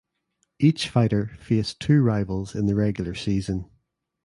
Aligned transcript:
Each 0.57 0.89
fighter 0.89 1.27
faced 1.37 1.79
two 1.79 2.01
rivals 2.01 2.55
in 2.55 2.65
the 2.65 2.73
regular 2.73 3.13
season. 3.13 3.69